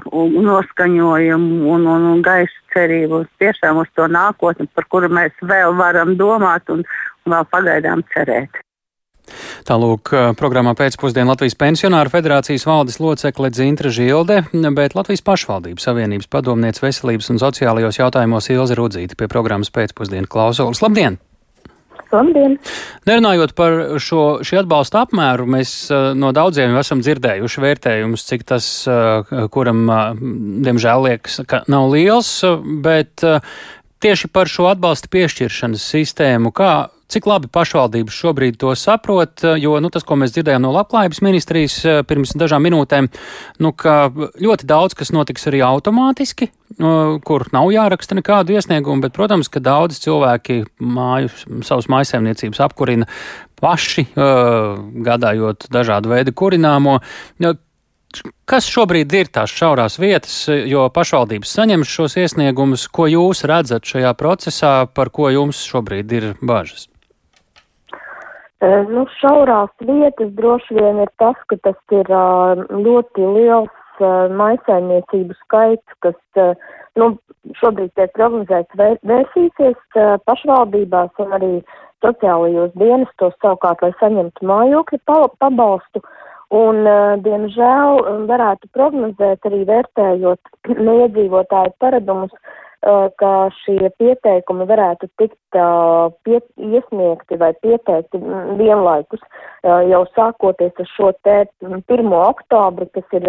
noskaņojumu 0.50 1.62
un, 1.76 1.88
un, 1.96 2.10
un 2.16 2.26
gaišu 2.26 2.66
cerību 2.74 3.24
tiešām 3.44 3.84
uz 3.84 3.94
to 3.96 4.08
nākotni, 4.10 4.70
par 4.76 4.88
kuru 4.90 5.12
mēs 5.14 5.36
vēl 5.46 5.78
varam 5.78 6.16
domāt 6.20 6.70
un, 6.74 6.86
vēl 7.30 7.48
pagaidām 7.54 8.06
cerēt. 8.16 8.62
Tālūk, 9.68 10.12
programmā 10.40 10.74
pēcpusdienā 10.78 11.32
Latvijas 11.32 11.56
pensionāru 11.60 12.12
federācijas 12.12 12.66
valdes 12.68 13.00
locekle 13.00 13.52
Dzintra 13.54 13.92
Žilde, 13.94 14.44
bet 14.76 14.96
Latvijas 14.98 15.24
pašvaldības 15.28 15.88
savienības 15.88 16.30
padomniece 16.32 16.84
veselības 16.84 17.32
un 17.34 17.42
sociālajos 17.42 18.02
jautājumos 18.02 18.50
Ilze 18.52 18.78
Rudzīte 18.80 19.20
pie 19.20 19.30
programmas 19.32 19.72
pēcpusdienu 19.74 20.30
klausulas. 20.32 20.82
Labdien! 20.84 21.20
Labdien! 22.12 22.58
Nerunājot 23.08 23.54
par 23.56 23.78
šo 24.04 24.24
atbalsta 24.60 25.06
apmēru, 25.06 25.46
mēs 25.48 25.74
no 26.20 26.34
daudziem 26.36 26.76
esam 26.82 27.04
dzirdējuši 27.06 27.64
vērtējumus, 27.64 28.26
cik 28.28 28.44
tas, 28.52 28.68
kuram, 29.54 29.86
diemžēl, 30.66 31.06
liekas, 31.08 31.40
ka 31.48 31.62
nav 31.72 31.88
liels, 31.94 32.34
bet 32.84 33.24
tieši 34.04 34.32
par 34.34 34.52
šo 34.52 34.68
atbalsta 34.74 35.12
piešķiršanas 35.14 35.86
sistēmu, 35.94 36.52
kā 36.56 36.74
Cik 37.12 37.26
labi 37.28 37.50
pašvaldības 37.52 38.16
šobrīd 38.16 38.56
to 38.62 38.72
saprot, 38.80 39.44
jo 39.60 39.74
nu, 39.84 39.90
tas, 39.92 40.06
ko 40.08 40.16
mēs 40.20 40.32
dzirdējām 40.32 40.64
no 40.64 40.72
labklājības 40.72 41.20
ministrijas 41.26 41.78
pirms 42.08 42.32
dažām 42.40 42.64
minūtēm, 42.64 43.10
nu, 43.60 43.72
ka 43.76 43.96
ļoti 44.16 44.68
daudz 44.70 44.96
kas 44.96 45.12
notiks 45.12 45.50
arī 45.52 45.60
automātiski, 45.68 46.48
kur 47.28 47.48
nav 47.52 47.68
jāraksta 47.76 48.16
nekādu 48.16 48.56
iesniegumu, 48.56 49.04
bet, 49.04 49.16
protams, 49.18 49.52
ka 49.52 49.60
daudz 49.64 50.00
cilvēki 50.06 50.62
māju, 50.80 51.34
savus 51.68 51.90
mājasēmniecības 51.92 52.64
apkurina 52.64 53.10
paši, 53.62 54.08
gādājot 54.16 55.68
dažādu 55.74 56.14
veidu 56.14 56.36
kurināmo. 56.38 57.02
Kas 58.50 58.68
šobrīd 58.68 59.14
ir 59.16 59.30
tās 59.32 59.52
šaurās 59.56 59.96
vietas, 60.02 60.44
jo 60.48 60.88
pašvaldības 60.92 61.54
saņem 61.60 61.86
šos 61.88 62.18
iesniegumus, 62.20 62.88
ko 62.92 63.08
jūs 63.08 63.46
redzat 63.48 63.88
šajā 63.88 64.16
procesā, 64.20 64.74
par 64.92 65.14
ko 65.16 65.32
jums 65.32 65.64
šobrīd 65.68 66.18
ir 66.18 66.32
bažas? 66.44 66.91
Nu, 68.62 69.08
šaurās 69.18 69.72
vietas 69.82 70.30
droši 70.38 70.76
vien 70.78 71.00
ir 71.02 71.10
tas, 71.18 71.38
ka 71.50 71.58
tas 71.66 71.78
ir 71.98 72.10
ļoti 72.70 73.30
liels 73.38 74.04
maisaimniecību 74.38 75.34
skaits, 75.40 75.98
kas 76.06 76.44
nu, 77.00 77.08
šobrīd 77.58 77.90
tiek 77.98 78.14
prognozēts 78.18 78.78
vērsīsies 78.78 79.98
pašvaldībās 80.30 81.24
un 81.26 81.34
arī 81.38 81.54
sociālajos 82.06 82.74
dienestos 82.78 83.34
savukārt, 83.42 83.82
lai 83.82 83.94
saņemtu 84.00 84.46
mājokļu 84.46 85.02
pabalstu. 85.42 86.04
Un, 86.52 86.84
diemžēl, 87.24 88.02
varētu 88.28 88.68
prognozēt 88.76 89.46
arī 89.48 89.62
vērtējot 89.70 90.50
neiedzīvotāju 90.88 91.78
paradumus, 91.80 92.34
ka 92.82 93.32
šie 93.62 93.92
pieteikumi 94.02 94.66
varētu 94.66 95.10
tikt 95.22 95.58
pie, 96.26 96.40
iesniegti 96.58 97.38
vai 97.38 97.52
pieteikti 97.62 98.22
vienlaikus 98.58 99.22
jau 99.62 100.02
sākoties 100.16 100.74
ar 100.82 100.90
šo 100.96 101.12
te 101.22 101.36
1. 101.62 102.10
oktobri, 102.18 102.88
kas 102.96 103.18
ir 103.20 103.28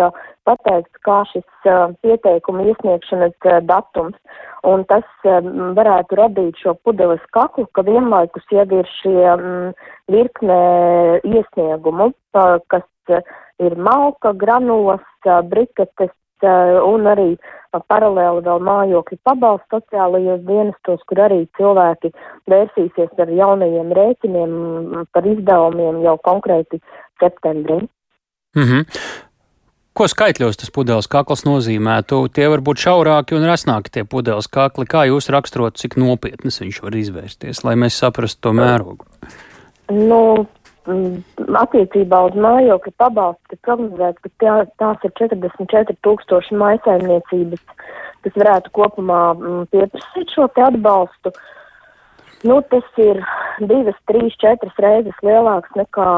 pateikts 0.49 1.03
kā 1.05 1.19
šis 1.33 1.69
pieteikuma 2.01 2.65
iesniegšanas 2.71 3.37
datums. 3.69 4.17
Un 4.65 4.87
tas 4.89 5.05
varētu 5.27 6.17
radīt 6.17 6.57
šo 6.63 6.77
pudeles 6.87 7.23
kaklu, 7.37 7.67
ka 7.75 7.85
vienlaikus 7.85 8.47
jau 8.55 8.65
ir 8.65 8.89
šie 9.03 9.37
virknē 10.09 10.63
iesniegumu, 11.29 12.13
kas 12.73 12.89
ir 13.61 13.77
malka, 13.77 14.33
granulas, 14.33 15.05
briketes, 15.51 16.15
un 16.45 17.09
arī 17.11 17.31
paralēli 17.89 18.45
vēl 18.45 18.63
mājokļu 18.69 19.19
pabalstu 19.25 19.79
sociālajos 19.79 20.45
dienestos, 20.49 21.01
kur 21.09 21.25
arī 21.25 21.43
cilvēki 21.57 22.13
vērsīsies 22.51 23.19
ar 23.25 23.33
jaunajiem 23.33 23.93
rēķiniem 23.97 24.55
par 25.13 25.27
izdevumiem 25.27 26.03
jau 26.05 26.17
konkrēti 26.25 26.81
septembrī. 27.21 27.83
Mm 28.57 28.63
-hmm. 28.63 28.85
Ko 29.93 30.09
skaitļos 30.09 30.57
tas 30.57 30.71
pudeles 30.71 31.07
kakls 31.07 31.45
nozīmētu? 31.45 32.29
Tie 32.33 32.49
var 32.49 32.61
būt 32.61 32.81
šaurāki 32.81 33.37
un 33.37 33.45
rasnāki 33.45 33.91
tie 33.93 34.05
pudeles 34.05 34.49
kakli. 34.49 34.87
Kā 34.87 35.05
jūs 35.09 35.29
raksturot, 35.29 35.77
cik 35.77 35.97
nopietnas 35.97 36.61
viņš 36.61 36.83
var 36.83 36.97
izvērsties, 36.97 37.65
lai 37.65 37.75
mēs 37.77 37.99
saprastu 38.01 38.41
to 38.41 38.53
mērogu? 38.53 39.05
Nu, 39.91 40.47
Mm, 40.62 40.62
attiecībā 40.87 42.21
uz 42.29 42.37
mājokļu 42.39 42.93
pabalstu 42.99 43.55
ir 43.55 43.61
prognozēts, 43.67 44.23
ka 44.25 44.31
tā, 44.43 44.55
tās 44.83 45.05
ir 45.07 45.13
44 45.21 45.97
tūkstoši 46.03 46.59
maisaimniecības, 46.59 47.63
kas 48.27 48.39
varētu 48.39 48.73
kopumā 48.75 49.23
mm, 49.37 49.67
pieprasīt 49.75 50.35
šo 50.35 50.49
te 50.55 50.65
atbalstu. 50.67 51.35
Nu, 52.43 52.59
tas 52.73 52.87
ir 52.99 53.21
divas, 53.63 53.99
trīs, 54.11 54.35
četras 54.43 54.79
reizes 54.83 55.19
lielāks 55.23 55.71
nekā 55.79 56.09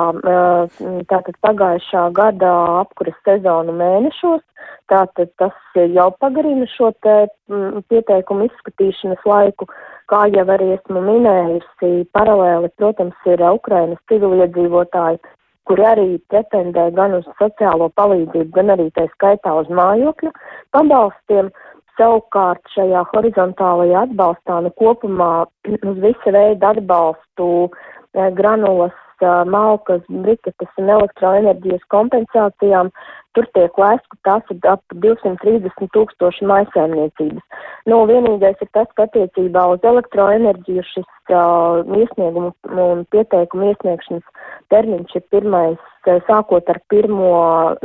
tātad 1.11 1.37
pagājušā 1.45 2.07
gada 2.17 2.53
apkuras 2.81 3.17
sezonu 3.29 3.75
mēnešos. 3.77 4.41
Tātad 4.89 5.31
tas 5.41 5.77
jau 5.77 6.11
pagarina 6.21 6.65
šo 6.73 6.91
te 7.05 7.27
mm, 7.49 7.85
pieteikumu 7.89 8.49
izskatīšanas 8.49 9.25
laiku. 9.29 9.69
Uh, 9.69 9.95
Kā 10.13 10.27
jau 10.29 10.45
arī 10.53 10.75
esmu 10.75 11.01
minējusi, 11.01 11.91
paralēli, 12.13 12.69
protams, 12.77 13.17
ir 13.25 13.41
Ukrainas 13.49 14.01
civiliedzīvotāji, 14.13 15.21
kuri 15.65 15.87
arī 15.89 16.09
pretendē 16.29 16.91
gan 16.99 17.17
uz 17.17 17.29
sociālo 17.39 17.89
palīdzību, 17.97 18.51
gan 18.53 18.75
arī 18.75 18.91
tā 18.99 19.07
skaitā 19.15 19.55
uz 19.63 19.71
mājokļu 19.73 20.33
pabalstiem. 20.77 21.49
Savukārt 21.99 22.63
šajā 22.75 23.05
horizontālajā 23.13 24.05
atbalstā 24.09 24.61
nu 24.65 24.73
kopumā 24.81 25.47
uz 25.91 25.99
visa 26.03 26.35
veida 26.35 26.73
atbalstu 26.75 27.51
eh, 27.69 28.31
granulas, 28.39 28.97
eh, 29.23 29.43
malkas, 29.57 30.03
briketes 30.27 30.81
un 30.83 30.91
elektroenerģijas 30.97 31.87
kompensācijām 31.95 32.91
Tur 33.35 33.49
tiek 33.57 33.79
lēsts, 33.81 34.11
ka 34.13 34.19
tās 34.29 34.53
ir 34.55 34.69
ap 34.71 34.97
230 35.05 35.91
tūkstoši 35.97 36.47
maisēmniecības. 36.51 37.63
Nu, 37.91 38.05
vienīgais 38.11 38.61
ir 38.63 38.71
tas, 38.77 38.91
ka 38.95 39.09
attiecībā 39.09 39.67
uz 39.75 39.89
elektroenerģiju 39.91 40.85
šis 40.93 41.09
uh, 41.35 41.83
iesniegumu 41.99 42.53
un 42.85 43.03
pieteikumu 43.11 43.73
iesniegšanas 43.73 44.47
termiņš 44.73 45.19
ir 45.19 45.27
pirmais, 45.35 45.91
sākot 46.29 46.69
ar 46.69 46.81
1. 46.93 47.09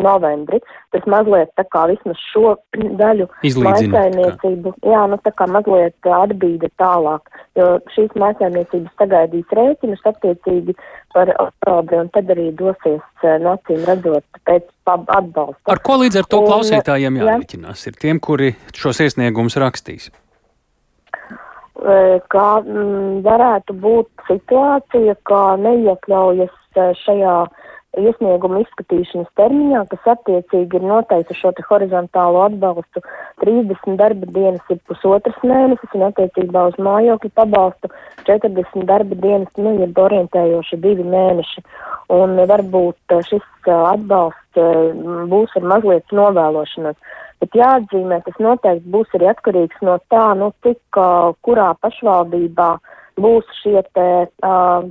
novembri. 0.03 0.59
Tas 0.91 1.05
mazliet 1.07 1.51
tā 1.55 1.63
kā 1.71 1.85
vismaz 1.91 2.19
šo 2.31 2.55
daļu 3.01 3.29
maisēmniecību, 3.41 4.73
jā, 4.83 5.03
nu 5.11 5.19
tā 5.23 5.33
kā 5.35 5.47
mazliet 5.47 5.95
atbīda 6.03 6.71
tālāk, 6.81 7.29
jo 7.59 7.77
šīs 7.95 8.15
maisēmniecības 8.19 8.97
sagaidīs 8.99 9.55
rēķinus 9.59 10.05
attiecīgi 10.11 10.75
par 11.13 11.31
oktobri 11.39 12.01
un 12.03 12.11
tad 12.13 12.29
arī 12.33 12.49
dosies 12.59 13.01
nacīm 13.23 13.85
redzot 13.87 14.43
pēc 14.45 14.67
atbalsta. 15.43 15.71
Ar 15.73 15.81
ko 15.83 15.99
līdz 16.03 16.21
ar 16.21 16.27
to 16.29 16.41
klausītājiem 16.45 17.19
jārēķinās? 17.21 17.85
Ir 17.89 17.99
tiem, 18.01 18.19
kuri 18.23 18.53
šos 18.75 19.01
iesniegumus 19.05 19.57
rakstīs. 19.61 20.09
Kā 21.79 22.47
m, 22.59 23.21
varētu 23.23 23.75
būt 23.79 24.09
situācija, 24.27 25.15
ka 25.23 25.43
neiekļaujas 25.63 26.55
šajā 27.05 27.35
iesniegumu 27.97 28.61
izskatīšanas 28.63 29.29
termiņā, 29.39 29.81
kas 29.89 30.09
attiecīgi 30.13 30.77
ir 30.77 30.85
noteikti 30.85 31.37
šo 31.37 31.51
te 31.57 31.63
horizontālo 31.65 32.43
atbalstu 32.45 33.01
30 33.43 33.97
darba 33.99 34.29
dienas 34.35 34.73
ir 34.73 34.81
pusotras 34.89 35.39
mēnesis 35.41 35.95
un 35.97 36.05
attiecībā 36.09 36.67
uz 36.69 36.77
mājokļu 36.77 37.31
pabalstu 37.39 37.89
40 38.29 38.85
darba 38.89 39.17
dienas, 39.23 39.49
nu, 39.57 39.73
ir 39.81 40.03
orientējoši 40.05 40.81
divi 40.83 41.07
mēneši. 41.07 41.65
Un 42.13 42.37
varbūt 42.49 43.17
šis 43.29 43.45
atbalsts 43.65 44.61
būs 45.33 45.57
ar 45.57 45.67
mazliet 45.73 46.13
novēlošanos. 46.13 46.97
Bet 47.39 47.55
jāatzīmē, 47.55 48.19
tas 48.25 48.37
noteikti 48.43 48.93
būs 48.93 49.13
arī 49.15 49.29
atkarīgs 49.31 49.83
no 49.87 49.97
tā, 50.11 50.25
nu, 50.37 50.51
cik 50.65 50.99
kurā 51.45 51.69
pašvaldībā 51.79 52.71
uh, 52.75 52.97
būs 53.23 53.49
šie 53.61 53.81
te 53.97 54.07
uh, 54.27 54.85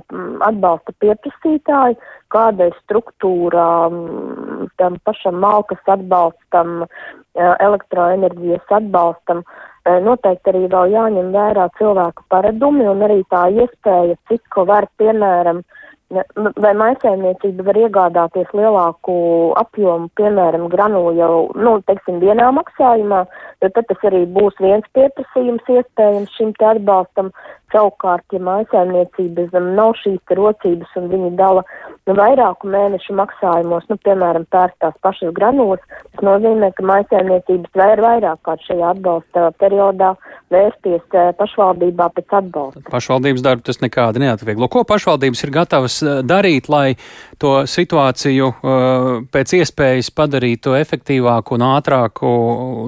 atbalsta 0.47 0.93
pieprasītāji, 1.03 1.97
kāda 2.33 2.69
ir 2.69 2.77
struktūra 2.83 3.65
um, 3.89 4.69
tam 4.81 4.99
pašam 5.07 5.41
malkas 5.43 5.81
atbalstam, 5.95 6.85
uh, 6.85 7.55
elektroenerģijas 7.59 8.77
atbalstam. 8.81 9.43
Uh, 9.87 9.99
noteikti 10.05 10.53
arī 10.53 10.65
vēl 10.71 10.95
jāņem 10.95 11.33
vērā 11.35 11.67
cilvēku 11.79 12.27
paradumi 12.29 12.87
un 12.89 13.05
arī 13.07 13.21
tā 13.33 13.47
iespēja, 13.55 14.17
cik 14.31 14.61
var, 14.69 14.89
piemēram, 15.01 15.63
uh, 15.63 15.78
vai 16.09 16.71
maisēmniecība 16.73 17.65
var 17.67 17.77
iegādāties 17.77 18.49
lielāku 18.57 19.15
apjomu, 19.61 20.09
piemēram, 20.17 20.65
granulu 20.71 21.13
jau, 21.17 21.33
nu, 21.55 21.75
teiksim, 21.85 22.17
vienā 22.23 22.49
maksājumā, 22.57 23.23
jo 23.61 23.69
tad 23.75 23.89
tas 23.91 24.05
arī 24.09 24.23
būs 24.37 24.57
viens 24.63 24.85
pieprasījums 24.97 25.69
iespējams 25.75 26.35
šim 26.37 26.53
te 26.57 26.69
atbalstam. 26.73 27.33
Savukārt, 27.69 28.25
ja 28.33 28.41
maisēmniecības 28.41 29.53
nav 29.75 29.93
šīs 30.01 30.33
rocības 30.33 30.95
un 30.97 31.11
viņi 31.11 31.35
dala 31.37 31.61
nu, 32.09 32.17
vairāku 32.17 32.69
mēnešu 32.69 33.15
maksājumos, 33.17 33.85
nu, 33.91 33.97
piemēram, 34.05 34.47
pērst 34.51 34.79
tās 34.81 34.97
pašas 35.05 35.33
granulas, 35.35 35.81
tas 36.15 36.25
nozīmē, 36.25 36.71
ka 36.75 36.85
maisēmniecības 36.89 37.77
var 37.77 38.01
vairāk 38.03 38.41
kā 38.47 38.57
šajā 38.65 38.93
atbalsta 38.95 39.49
periodā 39.61 40.15
vērsties 40.49 41.05
eh, 41.13 41.29
pašvaldībā 41.37 42.09
pēc 42.15 42.35
atbalsta. 42.39 42.83
Pašvaldības 42.89 43.45
darbu 43.45 43.65
tas 43.69 43.81
nekādi 43.83 44.23
neatvieglo. 44.23 44.69
Ko 44.71 44.83
pašvaldības 44.89 45.45
ir 45.45 45.53
gatavas 45.53 45.99
eh, 46.03 46.21
darīt, 46.25 46.69
lai 46.71 46.95
to 47.41 47.53
situāciju 47.69 48.49
eh, 48.49 49.09
pēc 49.33 49.55
iespējas 49.61 50.11
padarītu 50.17 50.73
efektīvāku 50.79 51.57
un 51.57 51.67
ātrāku 51.69 52.31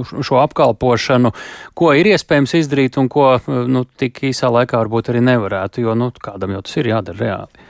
šo 0.09 0.41
apkalpošanu? 0.41 1.33
Ko 1.77 1.93
ir 1.97 2.13
iespējams 2.15 2.57
izdarīt 2.63 2.97
un 3.01 3.11
ko 3.11 3.35
nu, 3.47 3.85
tik 3.85 4.23
īsā 4.31 4.49
laikā 4.51 4.81
varbūt 4.81 5.13
arī 5.13 5.23
nevarētu, 5.29 5.85
jo 5.85 5.97
nu, 5.97 6.11
kādam 6.21 6.57
jau 6.57 6.65
tas 6.65 6.81
ir 6.81 6.91
jādara 6.95 7.21
reāli? 7.21 7.69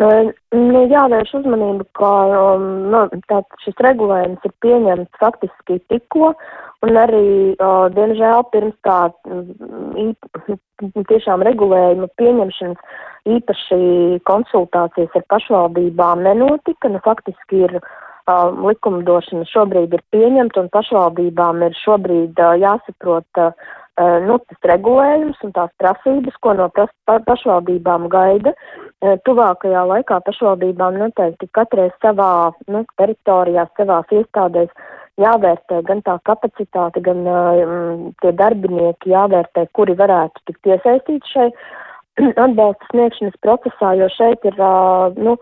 Nu, 0.00 0.80
jāvērš 0.88 1.34
uzmanība, 1.42 1.84
ka 1.98 2.10
um, 2.32 2.66
nu, 2.92 3.02
šis 3.60 3.82
regulējums 3.84 4.46
ir 4.48 4.54
pieņemts 4.64 5.20
faktiski 5.20 5.76
tikko, 5.92 6.30
un 6.86 6.96
arī, 6.96 7.24
diemžēl, 7.96 8.46
pirms 8.54 8.78
tā 8.86 9.00
īp, 10.00 10.30
tiešām 11.10 11.44
regulējuma 11.44 12.08
pieņemšanas 12.16 13.34
īpaši 13.36 13.80
konsultācijas 14.28 15.18
ar 15.20 15.26
pašvaldībām 15.34 16.24
nenotika, 16.24 16.88
nu 16.88 17.02
faktiski 17.04 17.66
ir 17.66 17.76
likumdošana 18.30 19.44
šobrīd 19.50 19.92
ir 19.96 20.02
pieņemta 20.14 20.64
un 20.64 20.72
pašvaldībām 20.72 21.64
ir 21.66 21.76
šobrīd 21.82 22.40
jāsaprot, 22.62 23.42
nu, 23.98 24.38
tas 24.48 24.68
regulējums 24.70 25.40
un 25.44 25.52
tās 25.56 25.72
prasības, 25.80 26.36
ko 26.40 26.54
no 26.58 26.68
pašvaldībām 27.08 28.06
gaida. 28.12 28.54
Tuvākajā 29.26 29.82
laikā 29.88 30.20
pašvaldībām 30.24 30.96
noteikti 31.00 31.48
katrai 31.56 31.90
savā 32.00 32.52
nu, 32.68 32.84
teritorijā, 33.00 33.66
savās 33.76 34.14
iestādēs 34.14 34.72
jāvērtē 35.20 35.82
gan 35.88 36.02
tā 36.06 36.16
kapacitāte, 36.28 37.02
gan 37.04 37.22
uh, 37.28 38.08
tie 38.22 38.32
darbinieki 38.36 39.12
jāvērtē, 39.12 39.66
kuri 39.76 39.96
varētu 39.98 40.44
tikt 40.48 40.70
iesaistīti 40.72 41.32
šai 41.34 41.48
atbalsta 42.44 42.90
sniegšanas 42.92 43.40
procesā, 43.44 43.94
jo 44.00 44.08
šeit 44.16 44.46
ir, 44.48 44.56
uh, 44.56 45.16
nu, 45.20 45.36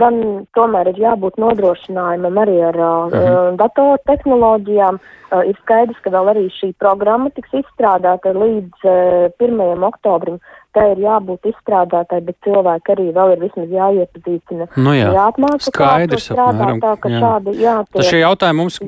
gan 0.00 0.16
tomēr 0.56 0.90
ir 0.90 1.00
jābūt 1.02 1.36
nodrošinājumam 1.42 2.40
arī 2.44 2.56
ar 2.70 2.78
uh, 2.80 3.12
mhm. 3.12 3.58
datortehnoloģijām. 3.60 5.00
Uh, 5.34 5.42
ir 5.50 5.56
skaidrs, 5.62 5.98
ka 6.04 6.12
vēl 6.14 6.30
arī 6.34 6.44
šī 6.56 6.72
programma 6.78 7.30
tiks 7.34 7.54
izstrādāta 7.62 8.34
līdz 8.36 8.86
uh, 8.86 9.30
1. 9.42 9.86
oktobrim 9.88 10.38
tai 10.74 10.86
ir 10.92 11.02
jābūt 11.04 11.48
izstrādātai, 11.50 12.20
bet 12.26 12.36
cilvēki 12.46 12.94
arī 12.94 13.06
vēl 13.14 13.34
ir 13.34 13.42
vismaz 13.44 13.72
jāiepazīstina. 13.74 14.68
Nu 14.76 14.94
jā, 14.96 15.10
jāapmāca, 15.14 15.68
skaidrs, 15.68 16.28
apmēram. 16.34 16.80
Tā, 16.82 16.94
ka 17.00 17.12
jā. 17.12 17.20
šādi, 17.22 17.54
jā, 17.62 17.76
tie, 17.92 18.06
šie 18.08 18.20
jautājumi 18.22 18.60
mums 18.60 18.78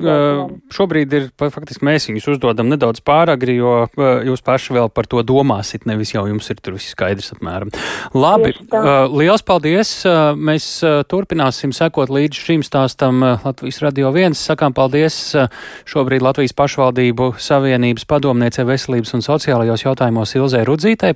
šobrīd 0.77 1.15
ir, 1.17 1.29
faktiski 1.39 1.87
mēs 1.87 2.09
viņus 2.09 2.29
uzdodam 2.35 2.69
nedaudz 2.71 3.01
pāragri, 3.07 3.57
jo 3.61 3.75
jūs 4.27 4.43
paši 4.45 4.75
vēl 4.77 4.91
par 4.93 5.07
to 5.09 5.23
domāsit, 5.27 5.87
nevis 5.89 6.13
jau 6.15 6.25
jums 6.29 6.51
ir 6.51 6.59
tur 6.61 6.75
viss 6.77 6.91
skaidrs 6.95 7.31
apmēram. 7.37 7.71
Labi, 8.17 8.53
liels 9.15 9.45
paldies! 9.47 9.93
Mēs 10.37 10.69
turpināsim 11.11 11.73
sekot 11.75 12.11
līdz 12.13 12.43
šim 12.47 12.65
stāstam 12.67 13.23
Latvijas 13.23 13.81
Radio 13.85 14.11
1. 14.11 14.35
Sakām 14.37 14.75
paldies 14.75 15.17
šobrīd 15.87 16.25
Latvijas 16.25 16.55
pašvaldību 16.57 17.33
savienības 17.41 18.07
padomniecei 18.09 18.67
veselības 18.67 19.15
un 19.17 19.25
sociālajos 19.25 19.87
jautājumos 19.87 20.35
Ilzē 20.37 20.63
Rudzītei. 20.67 20.97